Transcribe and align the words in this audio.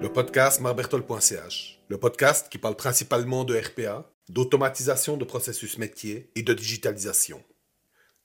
Le 0.00 0.08
podcast 0.12 0.60
marbertol.ch, 0.60 1.78
le 1.88 1.98
podcast 1.98 2.48
qui 2.50 2.58
parle 2.58 2.76
principalement 2.76 3.44
de 3.44 3.56
RPA, 3.56 4.10
d'automatisation 4.28 5.16
de 5.16 5.24
processus 5.24 5.78
métiers 5.78 6.30
et 6.34 6.42
de 6.42 6.52
digitalisation. 6.52 7.42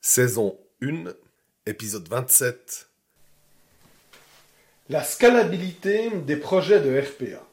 Saison 0.01 0.57
1, 0.81 1.13
épisode 1.65 2.07
27. 2.07 2.87
La 4.89 5.03
scalabilité 5.03 6.11
des 6.11 6.37
projets 6.37 6.79
de 6.79 6.99
RPA. 6.99 7.43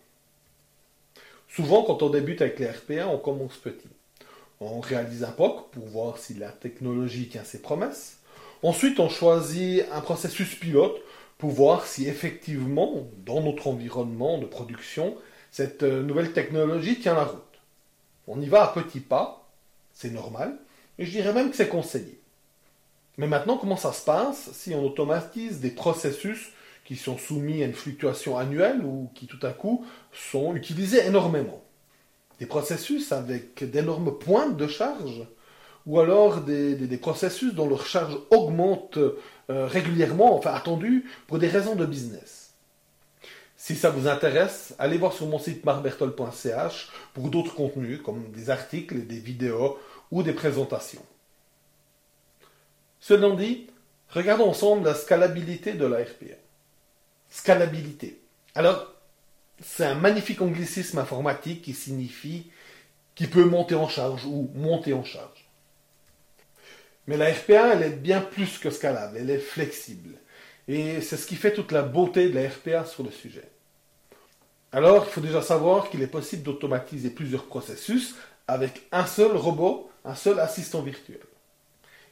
Souvent, 1.48 1.82
quand 1.82 2.02
on 2.02 2.10
débute 2.10 2.40
avec 2.40 2.58
les 2.58 2.70
RPA, 2.70 3.08
on 3.08 3.18
commence 3.18 3.56
petit. 3.56 3.88
On 4.60 4.80
réalise 4.80 5.24
un 5.24 5.32
POC 5.32 5.70
pour 5.72 5.86
voir 5.86 6.18
si 6.18 6.34
la 6.34 6.50
technologie 6.50 7.28
tient 7.28 7.44
ses 7.44 7.60
promesses. 7.60 8.18
Ensuite, 8.62 9.00
on 9.00 9.08
choisit 9.08 9.84
un 9.92 10.00
processus 10.00 10.54
pilote 10.54 10.96
pour 11.38 11.50
voir 11.50 11.86
si 11.86 12.06
effectivement, 12.06 13.08
dans 13.26 13.42
notre 13.42 13.66
environnement 13.66 14.38
de 14.38 14.46
production, 14.46 15.16
cette 15.50 15.82
euh, 15.82 16.02
nouvelle 16.02 16.32
technologie 16.32 17.00
tient 17.00 17.14
la 17.14 17.24
route. 17.24 17.42
On 18.28 18.40
y 18.40 18.46
va 18.46 18.62
à 18.62 18.68
petits 18.68 19.00
pas, 19.00 19.50
c'est 19.92 20.12
normal, 20.12 20.56
et 20.98 21.04
je 21.04 21.10
dirais 21.10 21.32
même 21.32 21.50
que 21.50 21.56
c'est 21.56 21.68
conseillé. 21.68 22.20
Mais 23.18 23.26
maintenant, 23.26 23.58
comment 23.58 23.76
ça 23.76 23.92
se 23.92 24.04
passe 24.04 24.50
si 24.52 24.74
on 24.74 24.84
automatise 24.84 25.60
des 25.60 25.70
processus 25.70 26.52
qui 26.84 26.96
sont 26.96 27.18
soumis 27.18 27.62
à 27.62 27.66
une 27.66 27.74
fluctuation 27.74 28.38
annuelle 28.38 28.84
ou 28.84 29.10
qui 29.14 29.26
tout 29.26 29.44
à 29.44 29.50
coup 29.50 29.84
sont 30.12 30.54
utilisés 30.54 31.04
énormément? 31.04 31.62
Des 32.38 32.46
processus 32.46 33.10
avec 33.12 33.68
d'énormes 33.68 34.16
pointes 34.18 34.56
de 34.56 34.66
charge 34.68 35.26
ou 35.86 36.00
alors 36.00 36.40
des, 36.40 36.98
processus 36.98 37.54
dont 37.54 37.68
leur 37.68 37.86
charge 37.86 38.16
augmente 38.30 38.98
euh, 38.98 39.66
régulièrement, 39.66 40.36
enfin 40.36 40.54
attendu, 40.54 41.06
pour 41.26 41.38
des 41.38 41.48
raisons 41.48 41.74
de 41.74 41.86
business. 41.86 42.54
Si 43.56 43.76
ça 43.76 43.90
vous 43.90 44.08
intéresse, 44.08 44.74
allez 44.78 44.98
voir 44.98 45.12
sur 45.12 45.26
mon 45.26 45.38
site 45.38 45.64
marbertol.ch 45.64 46.90
pour 47.14 47.28
d'autres 47.28 47.54
contenus 47.54 48.00
comme 48.02 48.30
des 48.32 48.50
articles, 48.50 49.06
des 49.06 49.18
vidéos 49.18 49.78
ou 50.10 50.22
des 50.22 50.32
présentations. 50.32 51.04
Cela 52.98 53.30
dit, 53.36 53.68
regardons 54.10 54.48
ensemble 54.48 54.84
la 54.84 54.94
scalabilité 54.94 55.74
de 55.74 55.86
la 55.86 55.98
RPA. 55.98 56.36
Scalabilité. 57.30 58.20
Alors, 58.54 58.92
c'est 59.60 59.86
un 59.86 59.94
magnifique 59.94 60.42
anglicisme 60.42 60.98
informatique 60.98 61.62
qui 61.62 61.72
signifie 61.72 62.50
qui 63.14 63.26
peut 63.26 63.44
monter 63.44 63.74
en 63.74 63.88
charge 63.88 64.24
ou 64.24 64.50
monter 64.54 64.92
en 64.92 65.04
charge. 65.04 65.41
Mais 67.06 67.16
la 67.16 67.32
RPA, 67.32 67.74
elle 67.74 67.82
est 67.82 67.96
bien 67.96 68.20
plus 68.20 68.58
que 68.58 68.70
scalable, 68.70 69.18
elle 69.18 69.30
est 69.30 69.38
flexible. 69.38 70.16
Et 70.68 71.00
c'est 71.00 71.16
ce 71.16 71.26
qui 71.26 71.34
fait 71.34 71.52
toute 71.52 71.72
la 71.72 71.82
beauté 71.82 72.28
de 72.28 72.34
la 72.34 72.48
RPA 72.48 72.84
sur 72.84 73.02
le 73.02 73.10
sujet. 73.10 73.48
Alors, 74.70 75.04
il 75.06 75.10
faut 75.10 75.20
déjà 75.20 75.42
savoir 75.42 75.90
qu'il 75.90 76.02
est 76.02 76.06
possible 76.06 76.42
d'automatiser 76.42 77.10
plusieurs 77.10 77.44
processus 77.44 78.14
avec 78.48 78.86
un 78.92 79.06
seul 79.06 79.36
robot, 79.36 79.90
un 80.04 80.14
seul 80.14 80.40
assistant 80.40 80.82
virtuel. 80.82 81.20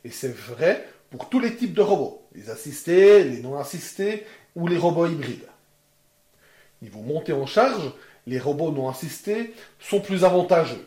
Et 0.04 0.10
c'est 0.10 0.34
vrai 0.34 0.86
pour 1.10 1.28
tous 1.28 1.40
les 1.40 1.56
types 1.56 1.74
de 1.74 1.80
robots, 1.80 2.26
les 2.34 2.50
assistés, 2.50 3.24
les 3.24 3.40
non 3.40 3.58
assistés 3.58 4.24
ou 4.54 4.66
les 4.68 4.78
robots 4.78 5.06
hybrides. 5.06 5.48
Niveau 6.82 7.00
montée 7.00 7.32
en 7.32 7.46
charge, 7.46 7.92
les 8.26 8.38
robots 8.38 8.70
non 8.70 8.88
assistés 8.88 9.54
sont 9.78 10.00
plus 10.00 10.24
avantageux. 10.24 10.86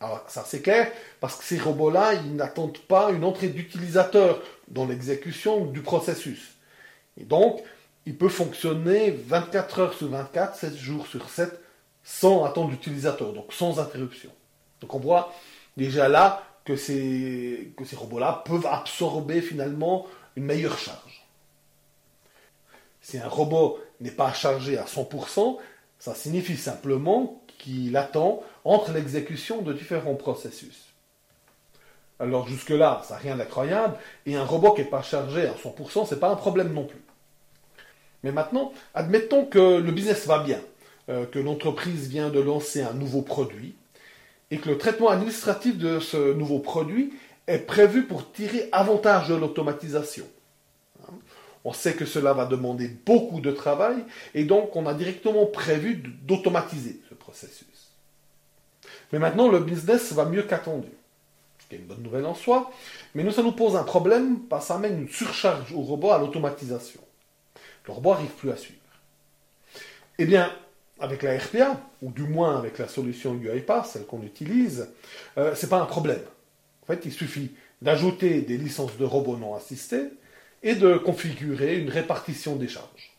Alors 0.00 0.24
ça 0.28 0.44
c'est 0.46 0.62
clair, 0.62 0.90
parce 1.20 1.36
que 1.36 1.44
ces 1.44 1.58
robots-là, 1.58 2.14
ils 2.14 2.36
n'attendent 2.36 2.78
pas 2.78 3.10
une 3.10 3.24
entrée 3.24 3.48
d'utilisateur 3.48 4.42
dans 4.68 4.86
l'exécution 4.86 5.64
du 5.64 5.82
processus. 5.82 6.56
Et 7.20 7.24
donc, 7.24 7.62
il 8.06 8.16
peut 8.16 8.28
fonctionner 8.28 9.10
24 9.10 9.78
heures 9.80 9.94
sur 9.94 10.08
24, 10.08 10.56
7 10.56 10.76
jours 10.76 11.06
sur 11.06 11.28
7, 11.28 11.60
sans 12.04 12.44
attendre 12.44 12.70
d'utilisateur, 12.70 13.32
donc 13.32 13.52
sans 13.52 13.80
interruption. 13.80 14.30
Donc 14.80 14.94
on 14.94 14.98
voit 14.98 15.34
déjà 15.76 16.08
là 16.08 16.42
que 16.64 16.76
ces, 16.76 17.72
que 17.76 17.84
ces 17.84 17.96
robots-là 17.96 18.42
peuvent 18.44 18.66
absorber 18.66 19.42
finalement 19.42 20.06
une 20.36 20.44
meilleure 20.44 20.78
charge. 20.78 21.26
Si 23.00 23.18
un 23.18 23.28
robot 23.28 23.78
n'est 24.00 24.10
pas 24.10 24.32
chargé 24.32 24.78
à 24.78 24.84
100%, 24.84 25.58
ça 25.98 26.14
signifie 26.14 26.56
simplement 26.56 27.42
qu'il 27.58 27.96
attend 27.96 28.42
entre 28.64 28.92
l'exécution 28.92 29.62
de 29.62 29.72
différents 29.72 30.14
processus. 30.14 30.88
Alors 32.20 32.48
jusque-là, 32.48 33.02
ça 33.06 33.14
n'a 33.14 33.20
rien 33.20 33.36
d'incroyable, 33.36 33.96
et 34.26 34.36
un 34.36 34.44
robot 34.44 34.72
qui 34.72 34.82
n'est 34.82 34.88
pas 34.88 35.02
chargé 35.02 35.46
à 35.46 35.52
100%, 35.52 36.06
ce 36.06 36.14
n'est 36.14 36.20
pas 36.20 36.30
un 36.30 36.36
problème 36.36 36.72
non 36.72 36.84
plus. 36.84 37.02
Mais 38.24 38.32
maintenant, 38.32 38.72
admettons 38.94 39.44
que 39.44 39.78
le 39.78 39.92
business 39.92 40.26
va 40.26 40.40
bien, 40.40 40.60
euh, 41.08 41.26
que 41.26 41.38
l'entreprise 41.38 42.08
vient 42.08 42.30
de 42.30 42.40
lancer 42.40 42.82
un 42.82 42.94
nouveau 42.94 43.22
produit, 43.22 43.76
et 44.50 44.58
que 44.58 44.68
le 44.68 44.78
traitement 44.78 45.10
administratif 45.10 45.78
de 45.78 46.00
ce 46.00 46.32
nouveau 46.32 46.58
produit 46.58 47.12
est 47.46 47.58
prévu 47.58 48.04
pour 48.04 48.32
tirer 48.32 48.68
avantage 48.72 49.28
de 49.28 49.34
l'automatisation. 49.34 50.26
On 51.64 51.72
sait 51.72 51.94
que 51.94 52.06
cela 52.06 52.32
va 52.32 52.46
demander 52.46 52.88
beaucoup 52.88 53.40
de 53.40 53.50
travail 53.50 53.96
et 54.34 54.44
donc 54.44 54.76
on 54.76 54.86
a 54.86 54.94
directement 54.94 55.46
prévu 55.46 55.96
d'automatiser 56.22 57.00
ce 57.08 57.14
processus. 57.14 57.66
Mais 59.12 59.18
maintenant, 59.18 59.48
le 59.48 59.60
business 59.60 60.12
va 60.12 60.24
mieux 60.24 60.42
qu'attendu. 60.42 60.88
Ce 61.58 61.66
qui 61.68 61.74
est 61.74 61.78
une 61.78 61.86
bonne 61.86 62.02
nouvelle 62.02 62.26
en 62.26 62.34
soi, 62.34 62.70
mais 63.14 63.22
nous, 63.24 63.32
ça 63.32 63.42
nous 63.42 63.52
pose 63.52 63.76
un 63.76 63.84
problème 63.84 64.40
parce 64.40 64.64
que 64.64 64.68
ça 64.68 64.74
amène 64.76 65.02
une 65.02 65.08
surcharge 65.08 65.72
au 65.72 65.80
robot 65.80 66.10
à 66.12 66.18
l'automatisation. 66.18 67.00
Le 67.86 67.92
robot 67.92 68.12
n'arrive 68.12 68.30
plus 68.30 68.50
à 68.50 68.56
suivre. 68.56 68.78
Eh 70.18 70.24
bien, 70.24 70.52
avec 71.00 71.22
la 71.22 71.38
RPA, 71.38 71.80
ou 72.02 72.10
du 72.10 72.22
moins 72.22 72.58
avec 72.58 72.78
la 72.78 72.88
solution 72.88 73.34
UiPath, 73.34 73.86
celle 73.86 74.06
qu'on 74.06 74.22
utilise, 74.22 74.88
euh, 75.36 75.54
ce 75.54 75.64
n'est 75.64 75.70
pas 75.70 75.80
un 75.80 75.86
problème. 75.86 76.22
En 76.82 76.86
fait, 76.86 77.04
il 77.04 77.12
suffit 77.12 77.52
d'ajouter 77.82 78.42
des 78.42 78.56
licences 78.56 78.96
de 78.96 79.04
robots 79.04 79.36
non 79.36 79.54
assistés 79.54 80.08
et 80.62 80.74
de 80.74 80.96
configurer 80.96 81.78
une 81.78 81.90
répartition 81.90 82.56
des 82.56 82.68
charges. 82.68 83.16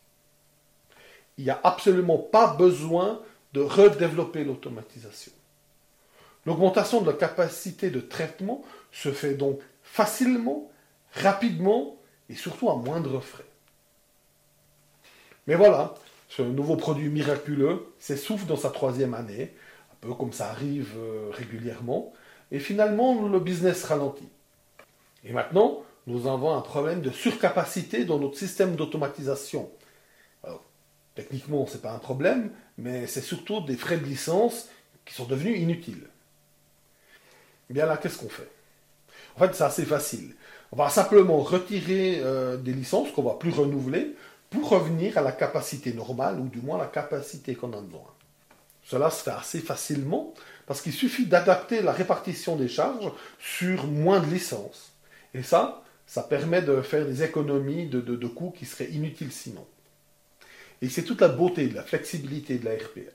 Il 1.38 1.44
n'y 1.44 1.50
a 1.50 1.60
absolument 1.64 2.18
pas 2.18 2.54
besoin 2.54 3.22
de 3.52 3.60
redévelopper 3.60 4.44
l'automatisation. 4.44 5.32
L'augmentation 6.46 7.00
de 7.00 7.06
la 7.06 7.16
capacité 7.16 7.90
de 7.90 8.00
traitement 8.00 8.62
se 8.92 9.12
fait 9.12 9.34
donc 9.34 9.60
facilement, 9.82 10.70
rapidement 11.12 11.96
et 12.28 12.34
surtout 12.34 12.70
à 12.70 12.76
moindre 12.76 13.20
frais. 13.20 13.44
Mais 15.46 15.54
voilà, 15.54 15.94
ce 16.28 16.42
nouveau 16.42 16.76
produit 16.76 17.08
miraculeux 17.08 17.92
s'essouffle 17.98 18.46
dans 18.46 18.56
sa 18.56 18.70
troisième 18.70 19.14
année, 19.14 19.54
un 19.92 19.96
peu 20.00 20.14
comme 20.14 20.32
ça 20.32 20.50
arrive 20.50 20.92
euh, 20.96 21.30
régulièrement, 21.32 22.12
et 22.52 22.58
finalement 22.58 23.26
le 23.26 23.40
business 23.40 23.84
ralentit. 23.84 24.28
Et 25.24 25.32
maintenant, 25.32 25.82
nous 26.06 26.26
avons 26.26 26.56
un 26.56 26.60
problème 26.60 27.02
de 27.02 27.10
surcapacité 27.10 28.04
dans 28.04 28.18
notre 28.18 28.38
système 28.38 28.76
d'automatisation. 28.76 29.70
Techniquement, 31.14 31.66
ce 31.66 31.74
n'est 31.74 31.80
pas 31.80 31.92
un 31.92 31.98
problème, 31.98 32.50
mais 32.78 33.06
c'est 33.06 33.20
surtout 33.20 33.60
des 33.60 33.76
frais 33.76 33.98
de 33.98 34.04
licence 34.04 34.68
qui 35.04 35.14
sont 35.14 35.26
devenus 35.26 35.58
inutiles. 35.60 36.06
Eh 37.68 37.74
bien 37.74 37.86
là, 37.86 37.96
qu'est-ce 37.96 38.18
qu'on 38.18 38.28
fait? 38.28 38.48
En 39.36 39.40
fait, 39.40 39.54
c'est 39.54 39.64
assez 39.64 39.84
facile. 39.84 40.34
On 40.72 40.76
va 40.76 40.88
simplement 40.88 41.38
retirer 41.40 42.20
euh, 42.20 42.56
des 42.56 42.72
licences 42.72 43.10
qu'on 43.10 43.22
ne 43.22 43.28
va 43.28 43.34
plus 43.34 43.50
renouveler 43.50 44.14
pour 44.50 44.68
revenir 44.70 45.18
à 45.18 45.20
la 45.20 45.32
capacité 45.32 45.92
normale, 45.92 46.38
ou 46.40 46.48
du 46.48 46.60
moins 46.60 46.78
la 46.78 46.86
capacité 46.86 47.54
qu'on 47.54 47.72
a 47.72 47.80
besoin. 47.80 48.00
Cela 48.82 49.10
se 49.10 49.22
fait 49.22 49.30
assez 49.30 49.60
facilement 49.60 50.32
parce 50.66 50.80
qu'il 50.80 50.92
suffit 50.92 51.26
d'adapter 51.26 51.82
la 51.82 51.92
répartition 51.92 52.56
des 52.56 52.68
charges 52.68 53.12
sur 53.38 53.86
moins 53.86 54.20
de 54.20 54.26
licences. 54.26 54.92
Et 55.34 55.42
ça, 55.42 55.82
ça 56.10 56.24
permet 56.24 56.60
de 56.60 56.82
faire 56.82 57.06
des 57.06 57.22
économies 57.22 57.86
de, 57.86 58.00
de 58.00 58.26
coûts 58.26 58.50
qui 58.50 58.66
seraient 58.66 58.90
inutiles 58.90 59.30
sinon. 59.30 59.64
Et 60.82 60.88
c'est 60.88 61.04
toute 61.04 61.20
la 61.20 61.28
beauté 61.28 61.68
de 61.68 61.76
la 61.76 61.84
flexibilité 61.84 62.58
de 62.58 62.64
la 62.64 62.72
RPA. 62.72 63.12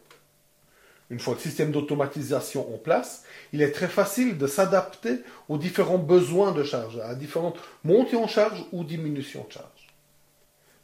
Une 1.10 1.20
fois 1.20 1.34
le 1.34 1.42
système 1.42 1.74
d'automatisation 1.74 2.74
en 2.74 2.78
place, 2.78 3.26
il 3.52 3.62
est 3.62 3.74
très 3.74 3.90
facile 3.90 4.38
de 4.38 4.48
s'adapter 4.48 5.18
aux 5.50 5.58
différents 5.58 5.98
besoins 5.98 6.54
de 6.54 6.64
charge, 6.64 6.98
à 7.00 7.16
différentes 7.16 7.60
montées 7.84 8.16
en 8.16 8.28
charge 8.28 8.64
ou 8.72 8.86
diminutions 8.86 9.46
de 9.46 9.52
charge. 9.52 9.88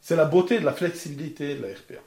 C'est 0.02 0.16
la 0.16 0.26
beauté 0.26 0.60
de 0.60 0.66
la 0.66 0.74
flexibilité 0.74 1.54
de 1.54 1.62
la 1.62 1.68
RPA. 1.68 2.02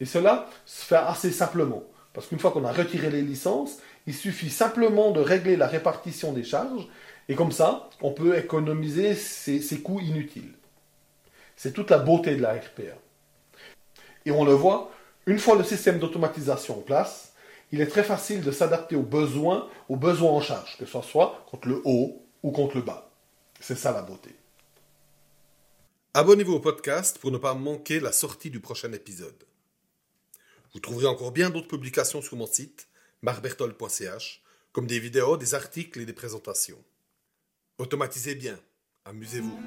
Et 0.00 0.06
cela 0.06 0.50
se 0.66 0.84
fait 0.84 0.96
assez 0.96 1.30
simplement, 1.30 1.84
parce 2.14 2.26
qu'une 2.26 2.40
fois 2.40 2.50
qu'on 2.50 2.64
a 2.64 2.72
retiré 2.72 3.10
les 3.10 3.22
licences, 3.22 3.78
il 4.08 4.14
suffit 4.14 4.50
simplement 4.50 5.12
de 5.12 5.20
régler 5.20 5.56
la 5.56 5.68
répartition 5.68 6.32
des 6.32 6.42
charges, 6.42 6.88
et 7.30 7.36
comme 7.36 7.52
ça, 7.52 7.88
on 8.00 8.10
peut 8.10 8.36
économiser 8.36 9.14
ces, 9.14 9.80
coûts 9.82 10.00
inutiles. 10.00 10.52
C'est 11.54 11.72
toute 11.72 11.90
la 11.90 11.98
beauté 11.98 12.34
de 12.34 12.42
la 12.42 12.54
RPA. 12.54 12.98
Et 14.26 14.32
on 14.32 14.44
le 14.44 14.52
voit, 14.52 14.90
une 15.26 15.38
fois 15.38 15.54
le 15.54 15.62
système 15.62 16.00
d'automatisation 16.00 16.78
en 16.78 16.82
place, 16.82 17.32
il 17.70 17.80
est 17.80 17.86
très 17.86 18.02
facile 18.02 18.42
de 18.42 18.50
s'adapter 18.50 18.96
aux 18.96 19.04
besoins, 19.04 19.68
aux 19.88 19.94
besoins 19.94 20.32
en 20.32 20.40
charge, 20.40 20.76
que 20.76 20.86
ce 20.86 21.00
soit 21.02 21.46
contre 21.48 21.68
le 21.68 21.80
haut 21.84 22.20
ou 22.42 22.50
contre 22.50 22.74
le 22.78 22.82
bas. 22.82 23.08
C'est 23.60 23.78
ça 23.78 23.92
la 23.92 24.02
beauté. 24.02 24.34
Abonnez-vous 26.14 26.54
au 26.54 26.60
podcast 26.60 27.18
pour 27.18 27.30
ne 27.30 27.38
pas 27.38 27.54
manquer 27.54 28.00
la 28.00 28.10
sortie 28.10 28.50
du 28.50 28.58
prochain 28.58 28.92
épisode. 28.92 29.44
Vous 30.74 30.80
trouverez 30.80 31.06
encore 31.06 31.30
bien 31.30 31.48
d'autres 31.50 31.68
publications 31.68 32.22
sur 32.22 32.36
mon 32.36 32.46
site, 32.46 32.88
marbertol.ch, 33.22 34.42
comme 34.72 34.88
des 34.88 34.98
vidéos, 34.98 35.36
des 35.36 35.54
articles 35.54 36.00
et 36.00 36.06
des 36.06 36.12
présentations. 36.12 36.82
Automatisez 37.80 38.34
bien, 38.34 38.58
amusez-vous. 39.06 39.58